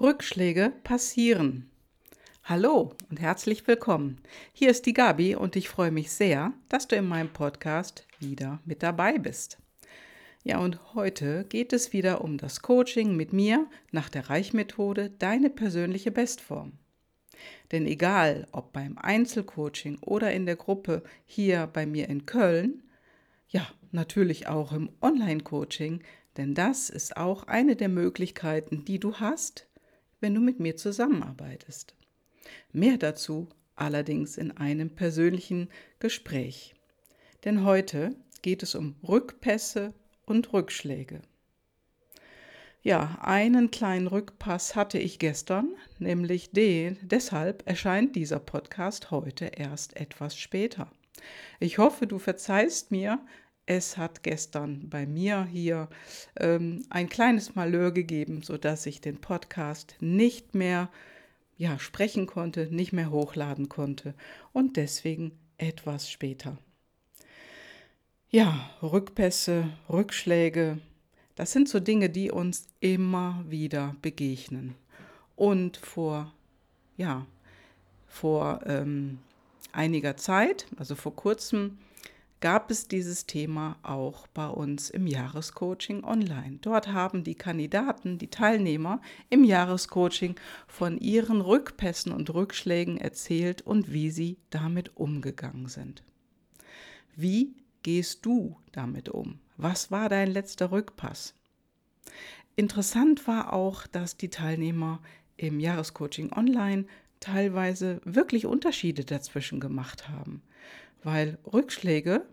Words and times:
Rückschläge 0.00 0.72
passieren. 0.82 1.70
Hallo 2.42 2.94
und 3.10 3.20
herzlich 3.20 3.64
willkommen. 3.68 4.20
Hier 4.52 4.68
ist 4.70 4.86
die 4.86 4.92
Gabi 4.92 5.36
und 5.36 5.54
ich 5.54 5.68
freue 5.68 5.92
mich 5.92 6.10
sehr, 6.10 6.52
dass 6.68 6.88
du 6.88 6.96
in 6.96 7.06
meinem 7.06 7.32
Podcast 7.32 8.04
wieder 8.18 8.58
mit 8.64 8.82
dabei 8.82 9.18
bist. 9.18 9.58
Ja, 10.42 10.58
und 10.58 10.94
heute 10.94 11.44
geht 11.44 11.72
es 11.72 11.92
wieder 11.92 12.22
um 12.22 12.38
das 12.38 12.60
Coaching 12.60 13.16
mit 13.16 13.32
mir 13.32 13.68
nach 13.92 14.08
der 14.08 14.28
Reichmethode 14.28 15.10
Deine 15.10 15.48
persönliche 15.48 16.10
Bestform. 16.10 16.72
Denn 17.70 17.86
egal, 17.86 18.48
ob 18.50 18.72
beim 18.72 18.98
Einzelcoaching 18.98 19.98
oder 20.00 20.32
in 20.32 20.44
der 20.44 20.56
Gruppe 20.56 21.04
hier 21.24 21.68
bei 21.68 21.86
mir 21.86 22.08
in 22.08 22.26
Köln, 22.26 22.82
ja, 23.48 23.64
natürlich 23.92 24.48
auch 24.48 24.72
im 24.72 24.90
Online-Coaching, 25.00 26.02
denn 26.36 26.54
das 26.54 26.90
ist 26.90 27.16
auch 27.16 27.44
eine 27.44 27.76
der 27.76 27.88
Möglichkeiten, 27.88 28.84
die 28.84 28.98
du 28.98 29.14
hast, 29.14 29.68
wenn 30.24 30.34
du 30.34 30.40
mit 30.40 30.58
mir 30.58 30.74
zusammenarbeitest. 30.74 31.94
Mehr 32.72 32.96
dazu 32.96 33.50
allerdings 33.76 34.38
in 34.38 34.52
einem 34.56 34.88
persönlichen 34.88 35.68
Gespräch. 35.98 36.74
Denn 37.44 37.62
heute 37.62 38.16
geht 38.40 38.62
es 38.62 38.74
um 38.74 38.96
Rückpässe 39.06 39.92
und 40.24 40.54
Rückschläge. 40.54 41.20
Ja, 42.80 43.18
einen 43.20 43.70
kleinen 43.70 44.06
Rückpass 44.06 44.74
hatte 44.74 44.96
ich 44.98 45.18
gestern, 45.18 45.74
nämlich 45.98 46.52
den, 46.52 46.96
deshalb 47.02 47.68
erscheint 47.68 48.16
dieser 48.16 48.38
Podcast 48.38 49.10
heute 49.10 49.44
erst 49.44 49.94
etwas 49.94 50.38
später. 50.38 50.90
Ich 51.60 51.76
hoffe, 51.76 52.06
du 52.06 52.18
verzeihst 52.18 52.90
mir, 52.90 53.20
es 53.66 53.96
hat 53.96 54.22
gestern 54.22 54.88
bei 54.88 55.06
mir 55.06 55.44
hier 55.44 55.88
ähm, 56.38 56.84
ein 56.90 57.08
kleines 57.08 57.54
Malheur 57.54 57.92
gegeben, 57.92 58.42
sodass 58.42 58.86
ich 58.86 59.00
den 59.00 59.20
Podcast 59.20 59.96
nicht 60.00 60.54
mehr 60.54 60.90
ja, 61.56 61.78
sprechen 61.78 62.26
konnte, 62.26 62.68
nicht 62.70 62.92
mehr 62.92 63.10
hochladen 63.10 63.68
konnte 63.68 64.14
und 64.52 64.76
deswegen 64.76 65.32
etwas 65.56 66.10
später. 66.10 66.58
Ja, 68.28 68.68
Rückpässe, 68.82 69.68
Rückschläge, 69.88 70.78
das 71.36 71.52
sind 71.52 71.68
so 71.68 71.80
Dinge, 71.80 72.10
die 72.10 72.30
uns 72.30 72.66
immer 72.80 73.44
wieder 73.48 73.96
begegnen. 74.02 74.74
Und 75.36 75.76
vor, 75.76 76.32
ja, 76.96 77.26
vor 78.06 78.60
ähm, 78.66 79.18
einiger 79.72 80.16
Zeit, 80.16 80.66
also 80.76 80.94
vor 80.94 81.14
kurzem, 81.14 81.78
gab 82.44 82.70
es 82.70 82.88
dieses 82.88 83.24
Thema 83.24 83.78
auch 83.82 84.26
bei 84.26 84.46
uns 84.46 84.90
im 84.90 85.06
Jahrescoaching 85.06 86.04
online. 86.04 86.58
Dort 86.60 86.88
haben 86.88 87.24
die 87.24 87.36
Kandidaten, 87.36 88.18
die 88.18 88.28
Teilnehmer 88.28 89.00
im 89.30 89.44
Jahrescoaching 89.44 90.34
von 90.66 90.98
ihren 90.98 91.40
Rückpässen 91.40 92.12
und 92.12 92.34
Rückschlägen 92.34 92.98
erzählt 92.98 93.62
und 93.62 93.94
wie 93.94 94.10
sie 94.10 94.36
damit 94.50 94.94
umgegangen 94.94 95.68
sind. 95.68 96.04
Wie 97.16 97.56
gehst 97.82 98.26
du 98.26 98.58
damit 98.72 99.08
um? 99.08 99.38
Was 99.56 99.90
war 99.90 100.10
dein 100.10 100.30
letzter 100.30 100.70
Rückpass? 100.70 101.32
Interessant 102.56 103.26
war 103.26 103.54
auch, 103.54 103.86
dass 103.86 104.18
die 104.18 104.28
Teilnehmer 104.28 105.00
im 105.38 105.60
Jahrescoaching 105.60 106.30
online 106.30 106.84
teilweise 107.20 108.02
wirklich 108.04 108.44
Unterschiede 108.44 109.06
dazwischen 109.06 109.60
gemacht 109.60 110.10
haben, 110.10 110.42
weil 111.02 111.38
Rückschläge 111.50 112.26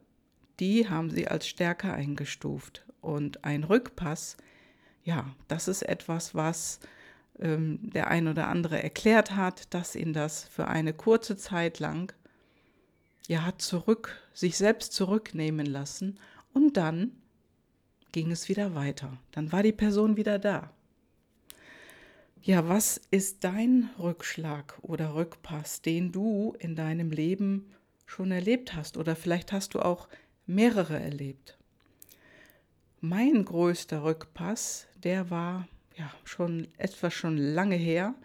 die 0.59 0.89
haben 0.89 1.09
sie 1.09 1.27
als 1.27 1.47
stärker 1.47 1.93
eingestuft. 1.93 2.85
Und 3.01 3.43
ein 3.43 3.63
Rückpass, 3.63 4.37
ja, 5.03 5.33
das 5.47 5.67
ist 5.67 5.81
etwas, 5.81 6.35
was 6.35 6.79
ähm, 7.39 7.79
der 7.81 8.07
ein 8.07 8.27
oder 8.27 8.47
andere 8.47 8.81
erklärt 8.81 9.35
hat, 9.35 9.73
dass 9.73 9.95
ihn 9.95 10.13
das 10.13 10.43
für 10.43 10.67
eine 10.67 10.93
kurze 10.93 11.37
Zeit 11.37 11.79
lang 11.79 12.13
ja 13.27 13.45
hat 13.45 13.61
zurück, 13.61 14.21
sich 14.33 14.57
selbst 14.57 14.93
zurücknehmen 14.93 15.65
lassen 15.65 16.19
und 16.53 16.77
dann 16.77 17.11
ging 18.11 18.31
es 18.31 18.49
wieder 18.49 18.75
weiter. 18.75 19.17
Dann 19.31 19.51
war 19.51 19.63
die 19.63 19.71
Person 19.71 20.17
wieder 20.17 20.37
da. 20.37 20.71
Ja, 22.43 22.67
was 22.67 22.99
ist 23.11 23.43
dein 23.43 23.89
Rückschlag 23.99 24.79
oder 24.81 25.13
Rückpass, 25.13 25.81
den 25.81 26.11
du 26.11 26.55
in 26.59 26.75
deinem 26.75 27.11
Leben 27.11 27.71
schon 28.05 28.31
erlebt 28.31 28.73
hast? 28.73 28.97
Oder 28.97 29.15
vielleicht 29.15 29.53
hast 29.53 29.75
du 29.75 29.79
auch 29.79 30.07
mehrere 30.45 30.99
erlebt. 30.99 31.57
Mein 32.99 33.45
größter 33.45 34.03
Rückpass, 34.03 34.87
der 35.03 35.29
war 35.29 35.67
ja 35.95 36.11
schon 36.23 36.67
etwas 36.77 37.13
schon 37.13 37.37
lange 37.37 37.75
her, 37.75 38.15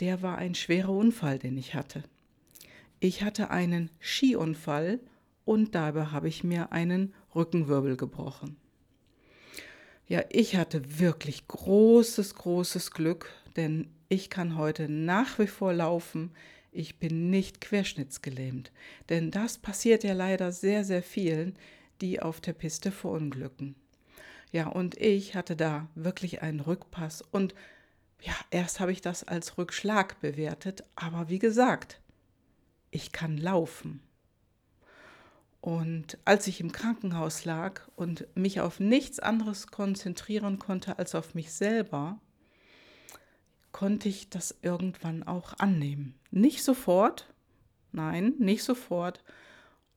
der 0.00 0.22
war 0.22 0.38
ein 0.38 0.54
schwerer 0.54 0.90
Unfall, 0.90 1.38
den 1.38 1.56
ich 1.56 1.74
hatte. 1.74 2.02
Ich 3.00 3.22
hatte 3.22 3.50
einen 3.50 3.90
Skiunfall 4.00 5.00
und 5.44 5.74
dabei 5.74 6.06
habe 6.06 6.28
ich 6.28 6.44
mir 6.44 6.72
einen 6.72 7.14
Rückenwirbel 7.34 7.96
gebrochen. 7.96 8.56
Ja, 10.06 10.22
ich 10.28 10.56
hatte 10.56 11.00
wirklich 11.00 11.48
großes, 11.48 12.34
großes 12.34 12.90
Glück, 12.90 13.30
denn 13.56 13.88
ich 14.08 14.28
kann 14.28 14.56
heute 14.56 14.88
nach 14.88 15.38
wie 15.38 15.46
vor 15.46 15.72
laufen 15.72 16.32
ich 16.72 16.98
bin 16.98 17.30
nicht 17.30 17.60
querschnittsgelähmt. 17.60 18.72
Denn 19.08 19.30
das 19.30 19.58
passiert 19.58 20.02
ja 20.02 20.14
leider 20.14 20.50
sehr, 20.50 20.84
sehr 20.84 21.02
vielen, 21.02 21.56
die 22.00 22.20
auf 22.20 22.40
der 22.40 22.54
Piste 22.54 22.90
verunglücken. 22.90 23.76
Ja, 24.50 24.68
und 24.68 24.96
ich 25.00 25.34
hatte 25.34 25.54
da 25.54 25.88
wirklich 25.94 26.42
einen 26.42 26.60
Rückpass 26.60 27.22
und 27.22 27.54
ja, 28.20 28.34
erst 28.50 28.80
habe 28.80 28.92
ich 28.92 29.00
das 29.00 29.24
als 29.24 29.58
Rückschlag 29.58 30.20
bewertet, 30.20 30.84
aber 30.94 31.28
wie 31.28 31.38
gesagt, 31.38 32.00
ich 32.90 33.12
kann 33.12 33.36
laufen. 33.36 34.00
Und 35.60 36.18
als 36.24 36.46
ich 36.46 36.60
im 36.60 36.72
Krankenhaus 36.72 37.44
lag 37.44 37.82
und 37.96 38.26
mich 38.36 38.60
auf 38.60 38.80
nichts 38.80 39.20
anderes 39.20 39.68
konzentrieren 39.68 40.58
konnte 40.58 40.98
als 40.98 41.14
auf 41.14 41.34
mich 41.34 41.52
selber, 41.52 42.20
konnte 43.82 44.08
ich 44.08 44.30
das 44.30 44.54
irgendwann 44.62 45.24
auch 45.24 45.54
annehmen. 45.58 46.14
Nicht 46.30 46.62
sofort, 46.62 47.26
nein, 47.90 48.34
nicht 48.38 48.62
sofort, 48.62 49.24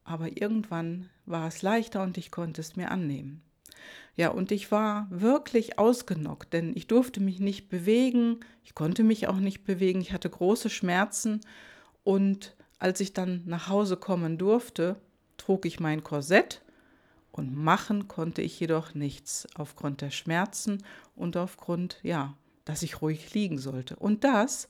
aber 0.03 0.41
irgendwann 0.41 1.12
war 1.28 1.47
es 1.47 1.62
leichter 1.62 2.01
und 2.01 2.18
ich 2.18 2.31
konnte 2.31 2.62
es 2.62 2.75
mir 2.75 2.90
annehmen. 2.90 3.44
Ja, 4.16 4.29
und 4.29 4.51
ich 4.51 4.72
war 4.72 5.06
wirklich 5.12 5.78
ausgenockt, 5.78 6.51
denn 6.51 6.75
ich 6.75 6.88
durfte 6.88 7.19
mich 7.19 7.40
nicht 7.40 7.69
bewegen, 7.69 8.40
ich 8.63 8.74
konnte 8.74 9.03
mich 9.03 9.28
auch 9.28 9.38
nicht 9.38 9.66
bewegen, 9.66 10.01
ich 10.01 10.13
hatte 10.13 10.31
große 10.31 10.72
Schmerzen 10.72 11.41
und 12.03 12.56
als 12.79 13.00
ich 13.01 13.13
dann 13.13 13.44
nach 13.45 13.69
Hause 13.69 13.97
kommen 13.97 14.40
durfte, 14.40 14.95
trug 15.38 15.63
ich 15.68 15.79
mein 15.79 16.03
Korsett 16.03 16.63
und 17.31 17.56
machen 17.56 18.07
konnte 18.07 18.41
ich 18.41 18.59
jedoch 18.59 18.95
nichts 18.95 19.47
aufgrund 19.53 20.01
der 20.01 20.09
Schmerzen 20.09 20.84
und 21.16 21.38
aufgrund, 21.38 22.00
ja, 22.01 22.35
dass 22.65 22.83
ich 22.83 23.01
ruhig 23.01 23.33
liegen 23.33 23.57
sollte. 23.57 23.95
Und 23.95 24.23
das 24.23 24.67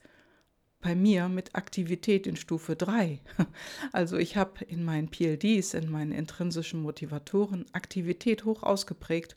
bei 0.81 0.93
mir 0.93 1.29
mit 1.29 1.55
Aktivität 1.55 2.27
in 2.27 2.35
Stufe 2.35 2.75
3. 2.75 3.19
Also 3.91 4.17
ich 4.17 4.37
habe 4.37 4.63
in 4.65 4.83
meinen 4.83 5.09
PLDs, 5.09 5.73
in 5.73 5.89
meinen 5.89 6.11
intrinsischen 6.11 6.81
Motivatoren 6.81 7.65
Aktivität 7.73 8.45
hoch 8.45 8.61
ausgeprägt 8.61 9.35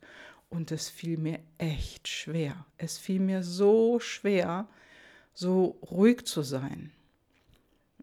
und 0.50 0.72
es 0.72 0.90
fiel 0.90 1.16
mir 1.16 1.38
echt 1.56 2.06
schwer. 2.06 2.66
Es 2.76 2.98
fiel 2.98 3.20
mir 3.20 3.42
so 3.42 3.98
schwer, 3.98 4.68
so 5.32 5.78
ruhig 5.90 6.26
zu 6.26 6.42
sein. 6.42 6.92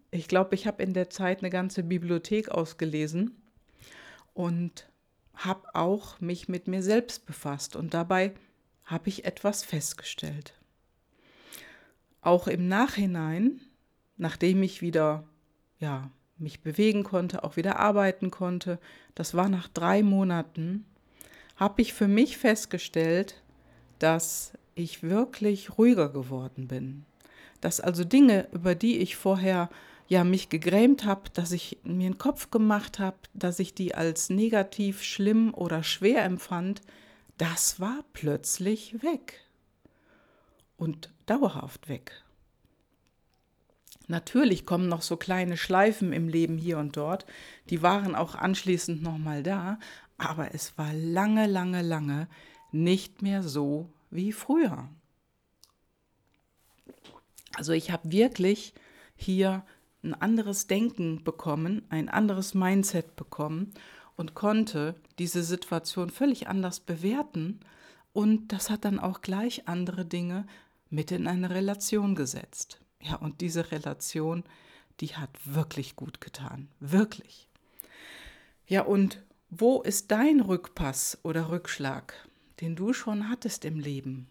Ich 0.10 0.28
glaube, 0.28 0.56
ich 0.56 0.66
habe 0.66 0.82
in 0.82 0.94
der 0.94 1.10
Zeit 1.10 1.40
eine 1.40 1.50
ganze 1.52 1.84
Bibliothek 1.84 2.50
ausgelesen 2.50 3.36
und 4.34 4.88
habe 5.36 5.68
auch 5.76 6.20
mich 6.22 6.48
mit 6.48 6.68
mir 6.68 6.82
selbst 6.82 7.26
befasst 7.26 7.76
und 7.76 7.94
dabei 7.94 8.34
habe 8.86 9.10
ich 9.10 9.26
etwas 9.26 9.64
festgestellt. 9.64 10.54
Auch 12.22 12.48
im 12.48 12.68
Nachhinein, 12.68 13.62
nachdem 14.18 14.64
ich 14.64 14.82
wieder 14.82 15.24
ja, 15.80 16.10
mich 16.38 16.62
bewegen 16.62 17.04
konnte, 17.04 17.44
auch 17.44 17.56
wieder 17.56 17.80
arbeiten 17.80 18.32
konnte, 18.32 18.80
das 19.14 19.34
war 19.34 19.50
nach 19.50 19.68
drei 19.68 20.04
Monaten, 20.04 20.86
habe 21.56 21.82
ich 21.82 21.94
für 21.94 22.08
mich 22.08 22.38
festgestellt, 22.38 23.42
dass 24.00 24.54
ich 24.76 25.04
wirklich 25.04 25.78
ruhiger 25.78 26.10
geworden 26.10 26.68
bin. 26.68 27.06
Dass 27.62 27.80
also 27.80 28.04
Dinge, 28.04 28.48
über 28.52 28.76
die 28.76 28.98
ich 28.98 29.16
vorher 29.16 29.70
ja 30.08 30.24
mich 30.24 30.50
gegrämt 30.50 31.06
habe, 31.06 31.30
dass 31.34 31.52
ich 31.52 31.80
mir 31.84 32.08
einen 32.08 32.18
Kopf 32.18 32.52
gemacht 32.52 33.00
habe, 33.00 33.18
dass 33.34 33.60
ich 33.60 33.74
die 33.74 33.96
als 33.96 34.30
negativ, 34.30 35.02
schlimm 35.02 35.54
oder 35.54 35.82
schwer 35.84 36.24
empfand, 36.24 36.82
das 37.38 37.80
war 37.80 38.04
plötzlich 38.14 39.02
weg 39.04 39.42
und 40.78 41.12
dauerhaft 41.26 41.90
weg. 41.90 42.24
Natürlich 44.08 44.66
kommen 44.66 44.88
noch 44.88 45.02
so 45.02 45.18
kleine 45.18 45.58
Schleifen 45.58 46.14
im 46.14 46.28
Leben 46.28 46.58
hier 46.58 46.78
und 46.78 46.96
dort, 46.96 47.26
die 47.70 47.82
waren 47.82 48.16
auch 48.16 48.36
anschließend 48.36 49.02
nochmal 49.02 49.42
da, 49.42 49.80
aber 50.18 50.54
es 50.54 50.78
war 50.78 50.94
lange, 50.94 51.48
lange, 51.48 51.82
lange 51.82 52.28
nicht 52.72 53.22
mehr 53.22 53.42
so 53.42 53.90
wie 54.12 54.32
früher. 54.32 54.90
Also 57.56 57.72
ich 57.72 57.90
habe 57.92 58.12
wirklich 58.12 58.74
hier 59.16 59.66
ein 60.04 60.14
anderes 60.14 60.68
Denken 60.68 61.24
bekommen, 61.24 61.84
ein 61.90 62.10
anderes 62.10 62.54
Mindset 62.54 63.16
bekommen 63.16 63.74
und 64.16 64.34
konnte 64.34 64.96
diese 65.20 65.44
Situation 65.44 66.10
völlig 66.10 66.48
anders 66.48 66.80
bewerten. 66.80 67.60
Und 68.14 68.54
das 68.54 68.70
hat 68.70 68.86
dann 68.86 69.00
auch 69.00 69.22
gleich 69.22 69.68
andere 69.68 70.06
Dinge 70.06 70.46
mit 70.90 71.12
in 71.12 71.28
eine 71.28 71.50
Relation 71.50 72.16
gesetzt. 72.16 72.80
Ja, 73.02 73.16
und 73.16 73.42
diese 73.42 73.72
Relation, 73.72 74.44
die 75.00 75.16
hat 75.16 75.30
wirklich 75.44 75.96
gut 75.96 76.22
getan. 76.22 76.70
Wirklich. 76.80 77.48
Ja, 78.68 78.84
und 78.84 79.22
wo 79.50 79.82
ist 79.82 80.12
dein 80.12 80.40
Rückpass 80.40 81.20
oder 81.24 81.50
Rückschlag, 81.50 82.14
den 82.62 82.76
du 82.76 82.94
schon 82.94 83.30
hattest 83.30 83.66
im 83.66 83.80
Leben? 83.80 84.28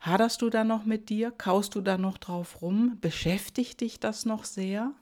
Haderst 0.00 0.42
du 0.42 0.50
da 0.50 0.64
noch 0.64 0.84
mit 0.84 1.08
dir? 1.08 1.30
Kaust 1.30 1.74
du 1.74 1.80
da 1.80 1.96
noch 1.96 2.18
drauf 2.18 2.60
rum? 2.60 2.98
Beschäftigt 3.00 3.80
dich 3.80 4.00
das 4.00 4.26
noch 4.26 4.44
sehr? 4.44 4.92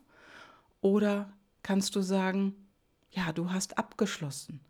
Oder 0.81 1.33
kannst 1.65 1.97
du 1.97 2.03
sagen, 2.03 2.55
ja, 3.13 3.33
du 3.33 3.51
hast 3.51 3.79
abgeschlossen. 3.79 4.61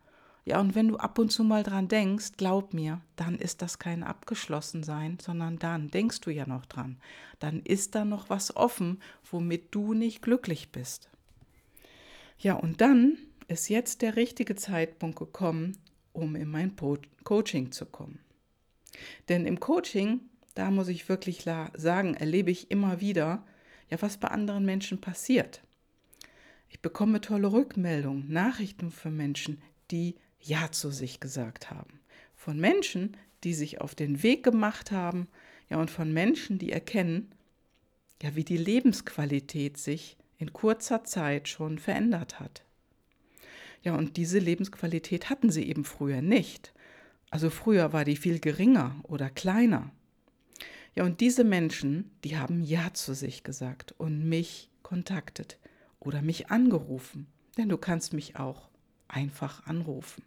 Ja, 0.45 0.61
und 0.61 0.75
wenn 0.75 0.89
du 0.89 0.97
ab 0.97 1.19
und 1.19 1.31
zu 1.31 1.45
mal 1.45 1.63
dran 1.63 1.87
denkst, 1.87 2.33
glaub 2.37 2.75
mir, 2.75 3.01
dann 3.15 3.37
ist 3.37 3.63
das 3.63 3.79
kein 3.79 4.03
Abgeschlossensein, 4.03 5.19
sondern 5.23 5.59
dann 5.59 5.89
denkst 5.89 6.21
du 6.21 6.31
ja 6.31 6.49
noch 6.49 6.67
dran. 6.67 6.99
Dann 7.39 7.63
ist 7.63 7.95
da 7.95 8.05
noch 8.05 8.29
was 8.29 8.57
offen, 8.57 9.01
womit 9.31 9.73
du 9.73 9.95
nicht 9.95 10.21
glücklich 10.21 10.73
bist. 10.73 11.09
Ja, 12.39 12.55
und 12.55 12.81
dann 12.81 13.19
ist 13.47 13.69
jetzt 13.69 14.03
der 14.03 14.17
richtige 14.17 14.57
Zeitpunkt 14.57 15.17
gekommen, 15.17 15.79
um 16.13 16.35
in 16.35 16.49
mein 16.49 16.75
Coaching 17.23 17.71
zu 17.71 17.87
kommen. 17.87 18.19
Denn 19.29 19.47
im 19.47 19.61
Coaching, 19.61 20.21
da 20.55 20.73
muss 20.73 20.89
ich 20.89 21.09
wirklich 21.09 21.45
sagen, 21.45 22.15
erlebe 22.15 22.51
ich 22.51 22.71
immer 22.71 23.01
wieder, 23.01 23.45
ja, 23.91 24.03
was 24.03 24.17
bei 24.17 24.29
anderen 24.29 24.65
Menschen 24.65 25.01
passiert. 25.01 25.63
Ich 26.73 26.81
bekomme 26.81 27.21
tolle 27.21 27.53
Rückmeldungen, 27.53 28.33
Nachrichten 28.33 28.91
von 28.91 29.15
Menschen, 29.15 29.61
die 29.91 30.17
Ja 30.41 30.73
zu 30.73 30.91
sich 30.91 31.21
gesagt 31.21 31.71
haben. 31.71 32.01
Von 32.35 32.59
Menschen, 32.59 33.15
die 33.45 33.53
sich 33.53 33.83
auf 33.83 33.95
den 33.95 34.23
Weg 34.23 34.43
gemacht 34.43 34.91
haben, 34.91 35.29
ja, 35.69 35.77
und 35.77 35.91
von 35.91 36.15
Menschen, 36.15 36.59
die 36.59 36.73
erkennen, 36.73 37.31
ja, 38.23 38.35
wie 38.37 38.45
die 38.45 38.57
Lebensqualität 38.57 39.77
sich 39.77 40.17
in 40.39 40.55
kurzer 40.55 41.05
Zeit 41.05 41.47
schon 41.47 41.79
verändert 41.79 42.41
hat. 42.41 42.65
Ja, 43.83 43.95
und 43.95 44.17
diese 44.17 44.39
Lebensqualität 44.39 45.29
hatten 45.29 45.51
sie 45.51 45.69
eben 45.69 45.85
früher 45.85 46.23
nicht. 46.23 46.73
Also 47.31 47.51
früher 47.51 47.93
war 47.93 48.07
die 48.07 48.17
viel 48.17 48.41
geringer 48.41 48.97
oder 49.03 49.29
kleiner. 49.29 49.93
Ja, 50.95 51.05
und 51.05 51.21
diese 51.21 51.45
Menschen, 51.45 52.11
die 52.25 52.39
haben 52.39 52.63
Ja 52.63 52.95
zu 52.95 53.15
sich 53.15 53.45
gesagt 53.45 53.95
und 53.99 54.27
mich 54.27 54.71
kontaktet 54.83 55.59
oder 56.05 56.23
mich 56.23 56.51
angerufen, 56.51 57.27
denn 57.57 57.69
du 57.69 57.79
kannst 57.79 58.13
mich 58.13 58.37
auch 58.37 58.69
einfach 59.09 59.67
anrufen. 59.67 60.25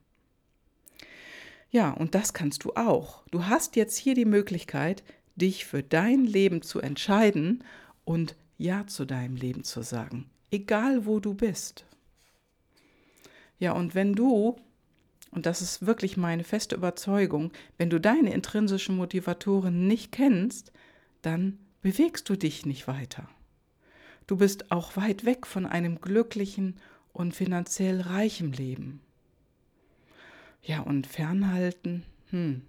Ja, 1.69 1.91
und 1.91 2.15
das 2.15 2.33
kannst 2.33 2.63
du 2.63 2.73
auch. 2.75 3.23
Du 3.31 3.45
hast 3.45 3.75
jetzt 3.75 3.97
hier 3.97 4.13
die 4.13 4.25
Möglichkeit, 4.25 5.03
dich 5.35 5.65
für 5.65 5.83
dein 5.83 6.23
Leben 6.25 6.61
zu 6.61 6.79
entscheiden 6.79 7.63
und 8.05 8.35
Ja 8.57 8.87
zu 8.87 9.05
deinem 9.05 9.35
Leben 9.35 9.63
zu 9.63 9.81
sagen, 9.81 10.29
egal 10.51 11.05
wo 11.05 11.19
du 11.19 11.33
bist. 11.33 11.85
Ja, 13.59 13.73
und 13.73 13.95
wenn 13.95 14.13
du 14.13 14.57
und 15.35 15.45
das 15.45 15.61
ist 15.61 15.85
wirklich 15.85 16.15
meine 16.15 16.45
feste 16.45 16.75
Überzeugung, 16.75 17.51
wenn 17.77 17.89
du 17.89 17.99
deine 17.99 18.33
intrinsischen 18.33 18.95
Motivatoren 18.95 19.85
nicht 19.85 20.13
kennst, 20.13 20.71
dann 21.21 21.59
bewegst 21.81 22.29
du 22.29 22.37
dich 22.37 22.65
nicht 22.65 22.87
weiter. 22.87 23.27
Du 24.27 24.37
bist 24.37 24.71
auch 24.71 24.95
weit 24.97 25.25
weg 25.25 25.45
von 25.45 25.65
einem 25.65 26.01
glücklichen 26.01 26.77
und 27.13 27.35
finanziell 27.35 28.01
reichen 28.01 28.51
Leben. 28.53 29.01
Ja, 30.63 30.81
und 30.81 31.05
fernhalten, 31.07 32.03
hm. 32.31 32.63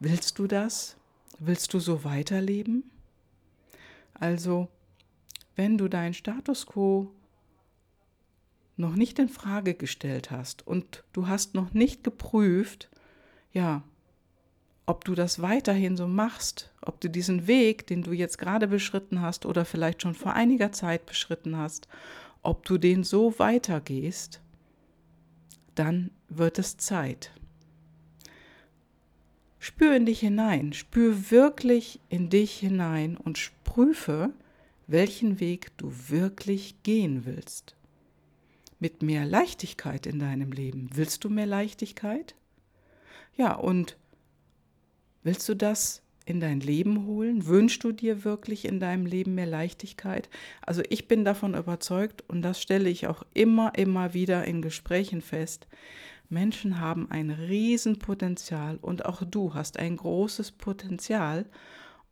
Willst 0.00 0.38
du 0.38 0.46
das? 0.46 0.96
Willst 1.38 1.72
du 1.74 1.80
so 1.80 2.04
weiterleben? 2.04 2.90
Also, 4.14 4.68
wenn 5.56 5.78
du 5.78 5.88
deinen 5.88 6.14
Status 6.14 6.66
quo 6.66 7.10
noch 8.76 8.96
nicht 8.96 9.18
in 9.18 9.28
Frage 9.28 9.74
gestellt 9.74 10.30
hast 10.30 10.66
und 10.66 11.04
du 11.12 11.28
hast 11.28 11.54
noch 11.54 11.72
nicht 11.72 12.04
geprüft, 12.04 12.88
ja, 13.52 13.82
ob 14.86 15.04
du 15.04 15.14
das 15.14 15.40
weiterhin 15.40 15.96
so 15.96 16.06
machst, 16.06 16.70
ob 16.82 17.00
du 17.00 17.08
diesen 17.08 17.46
Weg, 17.46 17.86
den 17.86 18.02
du 18.02 18.12
jetzt 18.12 18.38
gerade 18.38 18.68
beschritten 18.68 19.20
hast 19.20 19.46
oder 19.46 19.64
vielleicht 19.64 20.02
schon 20.02 20.14
vor 20.14 20.34
einiger 20.34 20.72
Zeit 20.72 21.06
beschritten 21.06 21.56
hast, 21.56 21.88
ob 22.42 22.64
du 22.66 22.76
den 22.76 23.04
so 23.04 23.38
weitergehst, 23.38 24.40
dann 25.74 26.10
wird 26.28 26.58
es 26.58 26.76
Zeit. 26.76 27.32
Spür 29.58 29.96
in 29.96 30.04
dich 30.04 30.20
hinein, 30.20 30.74
spür 30.74 31.30
wirklich 31.30 31.98
in 32.10 32.28
dich 32.28 32.58
hinein 32.58 33.16
und 33.16 33.50
prüfe, 33.64 34.34
welchen 34.86 35.40
Weg 35.40 35.76
du 35.78 35.90
wirklich 36.08 36.82
gehen 36.82 37.24
willst 37.24 37.74
mit 38.78 39.02
mehr 39.02 39.24
Leichtigkeit 39.24 40.06
in 40.06 40.18
deinem 40.18 40.52
Leben. 40.52 40.90
Willst 40.92 41.24
du 41.24 41.30
mehr 41.30 41.46
Leichtigkeit? 41.46 42.34
Ja, 43.34 43.54
und 43.54 43.96
willst 45.24 45.48
du 45.48 45.54
das 45.54 46.02
in 46.26 46.40
dein 46.40 46.60
Leben 46.60 47.06
holen? 47.06 47.46
Wünschst 47.46 47.82
du 47.84 47.92
dir 47.92 48.24
wirklich 48.24 48.64
in 48.64 48.80
deinem 48.80 49.06
Leben 49.06 49.34
mehr 49.34 49.46
Leichtigkeit? 49.46 50.28
Also 50.62 50.82
ich 50.88 51.08
bin 51.08 51.24
davon 51.24 51.54
überzeugt 51.54 52.22
und 52.28 52.42
das 52.42 52.62
stelle 52.62 52.88
ich 52.88 53.06
auch 53.06 53.24
immer, 53.34 53.72
immer 53.76 54.14
wieder 54.14 54.44
in 54.44 54.62
Gesprächen 54.62 55.20
fest. 55.20 55.66
Menschen 56.28 56.80
haben 56.80 57.10
ein 57.10 57.30
Riesenpotenzial 57.30 58.78
und 58.80 59.04
auch 59.04 59.22
du 59.24 59.54
hast 59.54 59.78
ein 59.78 59.96
großes 59.96 60.52
Potenzial 60.52 61.46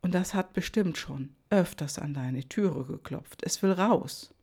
und 0.01 0.13
das 0.13 0.33
hat 0.33 0.53
bestimmt 0.53 0.97
schon 0.97 1.29
öfters 1.49 1.97
an 1.97 2.13
deine 2.13 2.47
Türe 2.47 2.85
geklopft. 2.85 3.41
Es 3.43 3.63
will 3.63 3.71
raus. 3.71 4.33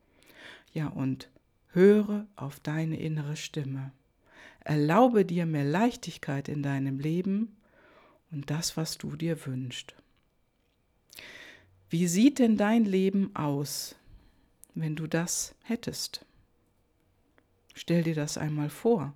Ja, 0.72 0.88
und 0.88 1.28
Höre 1.72 2.26
auf 2.34 2.58
deine 2.58 2.98
innere 2.98 3.36
Stimme. 3.36 3.92
Erlaube 4.64 5.24
dir 5.24 5.46
mehr 5.46 5.64
Leichtigkeit 5.64 6.48
in 6.48 6.64
deinem 6.64 6.98
Leben 6.98 7.56
und 8.30 8.50
das, 8.50 8.76
was 8.76 8.98
du 8.98 9.16
dir 9.16 9.46
wünschst. 9.46 9.94
Wie 11.88 12.06
sieht 12.06 12.38
denn 12.38 12.56
dein 12.56 12.84
Leben 12.84 13.34
aus, 13.34 13.96
wenn 14.74 14.94
du 14.94 15.06
das 15.06 15.54
hättest? 15.62 16.24
Stell 17.74 18.02
dir 18.02 18.14
das 18.14 18.38
einmal 18.38 18.70
vor. 18.70 19.14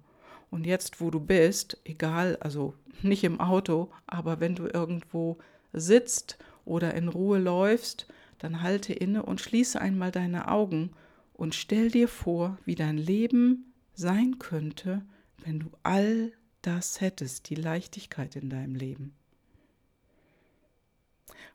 Und 0.51 0.67
jetzt, 0.67 1.01
wo 1.01 1.11
du 1.11 1.21
bist, 1.21 1.79
egal, 1.85 2.37
also 2.41 2.75
nicht 3.03 3.25
im 3.25 3.41
Auto, 3.41 3.91
aber 4.07 4.41
wenn 4.41 4.55
du 4.55 4.67
irgendwo 4.67 5.39
sitzt 5.73 6.39
oder 6.65 6.95
in 6.95 7.09
Ruhe 7.09 7.39
läufst, 7.39 8.07
dann 8.39 8.63
halte 8.63 8.93
inne 8.93 9.23
und 9.23 9.41
schließe 9.41 9.81
einmal 9.81 10.11
deine 10.11 10.49
Augen 10.49 10.91
und 11.33 11.55
stell 11.55 11.91
dir 11.91 12.09
vor, 12.09 12.59
wie 12.65 12.75
dein 12.75 12.99
Leben 12.99 13.73
sein 13.95 14.39
könnte, 14.39 15.03
wenn 15.45 15.61
du 15.61 15.71
all 15.83 16.33
das 16.67 17.01
hättest, 17.01 17.51
die 17.51 17.55
Leichtigkeit 17.55 18.37
in 18.37 18.51
deinem 18.51 18.75
Leben. 18.75 19.15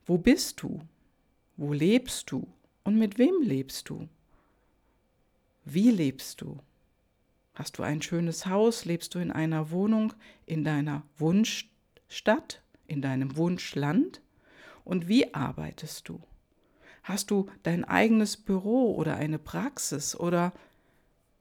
Wo 0.06 0.18
bist 0.18 0.62
du? 0.62 0.82
Wo 1.58 1.74
lebst 1.74 2.32
du? 2.32 2.48
Und 2.84 2.98
mit 2.98 3.18
wem 3.18 3.42
lebst 3.42 3.90
du? 3.90 4.08
Wie 5.66 5.92
lebst 5.92 6.42
du? 6.42 6.58
Hast 7.54 7.78
du 7.78 7.84
ein 7.84 8.02
schönes 8.02 8.46
Haus? 8.46 8.86
Lebst 8.86 9.14
du 9.14 9.20
in 9.20 9.32
einer 9.32 9.70
Wohnung 9.72 10.14
in 10.46 10.64
deiner 10.64 11.04
Wunschstadt, 11.18 12.62
in 12.88 13.02
deinem 13.02 13.36
Wunschland? 13.36 14.22
Und 14.86 15.08
wie 15.08 15.34
arbeitest 15.34 16.10
du? 16.10 16.22
Hast 17.04 17.32
du 17.32 17.48
dein 17.64 17.84
eigenes 17.84 18.38
Büro 18.38 18.96
oder 18.96 19.16
eine 19.16 19.40
Praxis 19.40 20.16
oder 20.16 20.54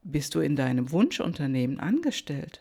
bist 0.03 0.35
du 0.35 0.41
in 0.41 0.57
deinem 0.57 0.91
Wunschunternehmen 0.91 1.79
angestellt? 1.81 2.61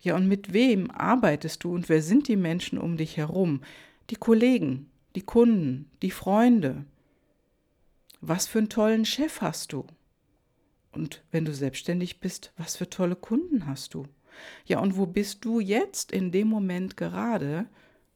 Ja, 0.00 0.16
und 0.16 0.28
mit 0.28 0.52
wem 0.52 0.90
arbeitest 0.90 1.64
du 1.64 1.72
und 1.74 1.88
wer 1.88 2.02
sind 2.02 2.28
die 2.28 2.36
Menschen 2.36 2.78
um 2.78 2.96
dich 2.96 3.16
herum? 3.16 3.62
Die 4.10 4.16
Kollegen, 4.16 4.90
die 5.14 5.22
Kunden, 5.22 5.90
die 6.02 6.10
Freunde. 6.10 6.84
Was 8.20 8.46
für 8.46 8.58
einen 8.58 8.68
tollen 8.68 9.04
Chef 9.04 9.40
hast 9.40 9.72
du? 9.72 9.86
Und 10.92 11.22
wenn 11.30 11.44
du 11.44 11.54
selbstständig 11.54 12.20
bist, 12.20 12.52
was 12.56 12.76
für 12.76 12.88
tolle 12.88 13.16
Kunden 13.16 13.66
hast 13.66 13.94
du? 13.94 14.06
Ja, 14.64 14.80
und 14.80 14.96
wo 14.96 15.06
bist 15.06 15.44
du 15.44 15.60
jetzt 15.60 16.12
in 16.12 16.32
dem 16.32 16.48
Moment 16.48 16.96
gerade, 16.96 17.66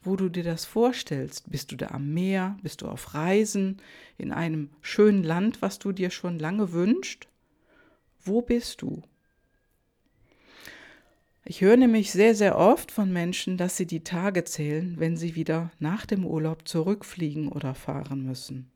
wo 0.06 0.16
du 0.16 0.28
dir 0.28 0.44
das 0.44 0.64
vorstellst. 0.64 1.50
Bist 1.50 1.72
du 1.72 1.76
da 1.76 1.88
am 1.88 2.14
Meer? 2.14 2.56
Bist 2.62 2.82
du 2.82 2.86
auf 2.86 3.14
Reisen? 3.14 3.82
In 4.16 4.32
einem 4.32 4.70
schönen 4.80 5.24
Land, 5.24 5.60
was 5.60 5.78
du 5.78 5.92
dir 5.92 6.10
schon 6.10 6.38
lange 6.38 6.72
wünschst? 6.72 7.28
Wo 8.24 8.40
bist 8.40 8.82
du? 8.82 9.02
Ich 11.48 11.60
höre 11.60 11.76
nämlich 11.76 12.10
sehr, 12.10 12.34
sehr 12.34 12.58
oft 12.58 12.90
von 12.90 13.12
Menschen, 13.12 13.56
dass 13.56 13.76
sie 13.76 13.86
die 13.86 14.02
Tage 14.02 14.42
zählen, 14.42 14.96
wenn 14.98 15.16
sie 15.16 15.36
wieder 15.36 15.70
nach 15.78 16.04
dem 16.04 16.26
Urlaub 16.26 16.66
zurückfliegen 16.66 17.52
oder 17.52 17.76
fahren 17.76 18.24
müssen. 18.24 18.68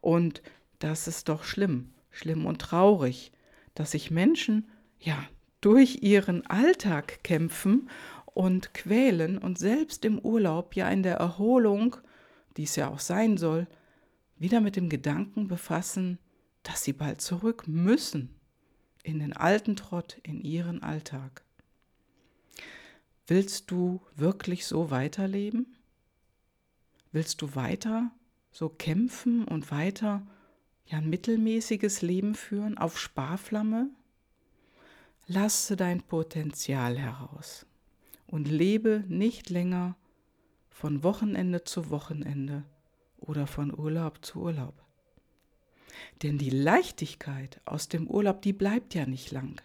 Und 0.00 0.40
das 0.78 1.08
ist 1.08 1.28
doch 1.28 1.42
schlimm, 1.42 1.92
schlimm 2.12 2.46
und 2.46 2.60
traurig, 2.60 3.32
dass 3.74 3.90
sich 3.90 4.12
Menschen 4.12 4.68
ja 5.00 5.24
durch 5.60 6.02
ihren 6.02 6.46
Alltag 6.46 7.24
kämpfen 7.24 7.90
und 8.26 8.74
quälen 8.74 9.36
und 9.36 9.58
selbst 9.58 10.04
im 10.04 10.20
Urlaub, 10.20 10.76
ja 10.76 10.88
in 10.90 11.02
der 11.02 11.16
Erholung, 11.16 11.96
die 12.56 12.62
es 12.62 12.76
ja 12.76 12.90
auch 12.90 13.00
sein 13.00 13.38
soll, 13.38 13.66
wieder 14.38 14.60
mit 14.60 14.76
dem 14.76 14.88
Gedanken 14.88 15.48
befassen, 15.48 16.20
dass 16.62 16.84
sie 16.84 16.92
bald 16.92 17.20
zurück 17.20 17.64
müssen 17.66 18.38
in 19.02 19.18
den 19.18 19.32
alten 19.32 19.74
Trott, 19.74 20.20
in 20.22 20.40
ihren 20.40 20.80
Alltag. 20.80 21.43
Willst 23.26 23.70
du 23.70 24.02
wirklich 24.14 24.66
so 24.66 24.90
weiterleben? 24.90 25.74
Willst 27.10 27.40
du 27.40 27.54
weiter 27.54 28.10
so 28.50 28.68
kämpfen 28.68 29.44
und 29.44 29.70
weiter 29.70 30.26
ja 30.86 30.98
ein 30.98 31.08
mittelmäßiges 31.08 32.02
Leben 32.02 32.34
führen 32.34 32.76
auf 32.76 32.98
Sparflamme? 32.98 33.88
Lasse 35.26 35.76
dein 35.76 36.02
Potenzial 36.02 36.98
heraus 36.98 37.64
und 38.26 38.46
lebe 38.46 39.04
nicht 39.08 39.48
länger 39.48 39.96
von 40.68 41.02
Wochenende 41.02 41.64
zu 41.64 41.88
Wochenende 41.88 42.64
oder 43.18 43.46
von 43.46 43.76
Urlaub 43.76 44.22
zu 44.22 44.40
Urlaub. 44.40 44.74
Denn 46.22 46.36
die 46.36 46.50
Leichtigkeit 46.50 47.60
aus 47.64 47.88
dem 47.88 48.06
Urlaub, 48.06 48.42
die 48.42 48.52
bleibt 48.52 48.94
ja 48.94 49.06
nicht 49.06 49.30
lang. 49.30 49.62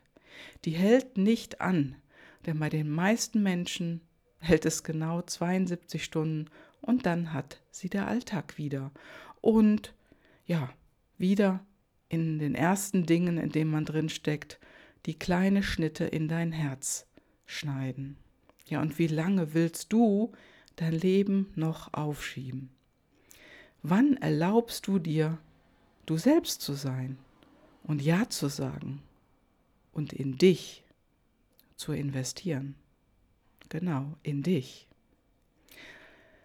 Die 0.63 0.71
hält 0.71 1.17
nicht 1.17 1.59
an, 1.59 1.95
denn 2.45 2.59
bei 2.59 2.69
den 2.69 2.89
meisten 2.89 3.43
Menschen 3.43 4.01
hält 4.39 4.65
es 4.65 4.83
genau 4.83 5.21
72 5.21 6.03
Stunden 6.03 6.49
und 6.81 7.05
dann 7.05 7.33
hat 7.33 7.61
sie 7.71 7.89
der 7.89 8.07
Alltag 8.07 8.57
wieder. 8.57 8.91
Und 9.41 9.93
ja, 10.45 10.69
wieder 11.17 11.65
in 12.07 12.39
den 12.39 12.55
ersten 12.55 13.05
Dingen, 13.05 13.37
in 13.37 13.51
denen 13.51 13.71
man 13.71 13.85
drin 13.85 14.09
steckt, 14.09 14.59
die 15.05 15.17
kleine 15.17 15.63
Schnitte 15.63 16.05
in 16.05 16.27
dein 16.27 16.51
Herz 16.51 17.05
schneiden. 17.45 18.17
Ja, 18.65 18.81
und 18.81 18.99
wie 18.99 19.07
lange 19.07 19.53
willst 19.53 19.91
du 19.93 20.31
dein 20.75 20.93
Leben 20.93 21.51
noch 21.55 21.93
aufschieben? 21.93 22.69
Wann 23.81 24.17
erlaubst 24.17 24.87
du 24.87 24.99
dir, 24.99 25.37
du 26.05 26.17
selbst 26.17 26.61
zu 26.61 26.73
sein 26.73 27.17
und 27.83 28.01
Ja 28.01 28.29
zu 28.29 28.47
sagen 28.47 29.01
und 29.93 30.13
in 30.13 30.37
dich 30.37 30.83
zu 31.79 31.93
investieren? 31.93 32.75
Genau, 33.69 34.17
in 34.23 34.43
dich. 34.43 34.87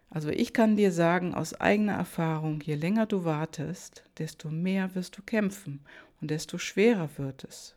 Also 0.09 0.29
ich 0.29 0.53
kann 0.53 0.77
dir 0.77 0.93
sagen 0.93 1.35
aus 1.35 1.55
eigener 1.55 1.95
Erfahrung, 1.95 2.61
je 2.61 2.77
länger 2.77 3.07
du 3.07 3.25
wartest, 3.25 4.05
desto 4.19 4.49
mehr 4.49 4.95
wirst 4.95 5.19
du 5.19 5.23
kämpfen 5.23 5.81
und 6.21 6.31
desto 6.31 6.57
schwerer 6.57 7.11
wird 7.17 7.45
es. 7.45 7.75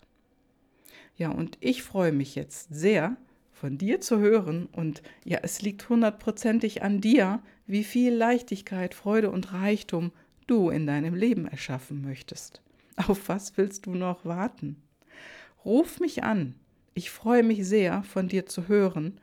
Ja, 1.17 1.29
und 1.31 1.57
ich 1.61 1.81
freue 1.81 2.11
mich 2.11 2.35
jetzt 2.35 2.67
sehr, 2.69 3.17
von 3.57 3.77
dir 3.77 3.99
zu 4.01 4.19
hören. 4.19 4.67
Und 4.71 5.01
ja, 5.25 5.39
es 5.41 5.61
liegt 5.63 5.89
hundertprozentig 5.89 6.83
an 6.83 7.01
dir, 7.01 7.41
wie 7.65 7.83
viel 7.83 8.13
Leichtigkeit, 8.13 8.93
Freude 8.93 9.31
und 9.31 9.51
Reichtum 9.51 10.11
du 10.45 10.69
in 10.69 10.85
deinem 10.85 11.15
Leben 11.15 11.47
erschaffen 11.47 12.01
möchtest. 12.01 12.61
Auf 12.95 13.29
was 13.29 13.57
willst 13.57 13.87
du 13.87 13.95
noch 13.95 14.25
warten? 14.25 14.81
Ruf 15.65 15.99
mich 15.99 16.23
an. 16.23 16.55
Ich 16.97 17.11
freue 17.11 17.43
mich 17.43 17.63
sehr, 17.63 18.01
von 18.01 18.27
dir 18.27 18.47
zu 18.47 18.67
hören. 18.67 19.21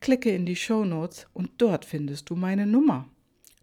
Klicke 0.00 0.32
in 0.32 0.44
die 0.44 0.56
Show 0.56 0.84
Notes 0.84 1.28
und 1.34 1.52
dort 1.58 1.84
findest 1.84 2.30
du 2.30 2.34
meine 2.34 2.66
Nummer 2.66 3.08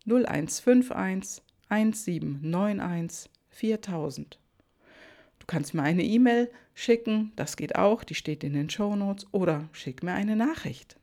0151 0.06 1.44
1791 1.68 3.30
4000. 3.50 4.40
Du 5.40 5.46
kannst 5.46 5.74
mir 5.74 5.84
eine 5.84 6.06
E-Mail 6.06 6.50
schicken, 6.74 7.34
das 7.36 7.58
geht 7.58 7.76
auch, 7.76 8.06
die 8.06 8.16
steht 8.16 8.46
in 8.46 8.54
den 8.54 8.70
Show 8.70 8.96
Notes, 8.96 9.28
oder 9.34 9.68
schick 9.74 10.04
mir 10.04 10.14
eine 10.14 10.38
Nachricht. 10.38 10.98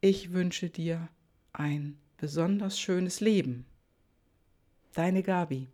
Ich 0.00 0.32
wünsche 0.32 0.70
dir 0.70 1.08
ein 1.52 1.98
besonders 2.16 2.80
schönes 2.80 3.20
Leben. 3.20 3.64
Deine 4.92 5.22
Gabi. 5.22 5.68